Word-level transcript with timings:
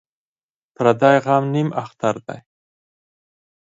ـ 0.37 0.75
پردى 0.75 1.13
غم 1.23 1.43
نيم 1.53 1.69
اختر 1.83 2.15
دى. 2.25 2.37